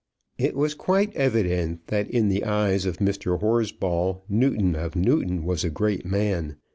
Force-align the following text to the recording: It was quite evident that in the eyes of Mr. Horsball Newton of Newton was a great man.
It 0.39 0.55
was 0.55 0.73
quite 0.73 1.15
evident 1.15 1.85
that 1.89 2.09
in 2.09 2.27
the 2.29 2.43
eyes 2.43 2.87
of 2.87 2.97
Mr. 2.97 3.39
Horsball 3.39 4.23
Newton 4.27 4.75
of 4.75 4.95
Newton 4.95 5.43
was 5.43 5.63
a 5.63 5.69
great 5.69 6.07
man. 6.07 6.55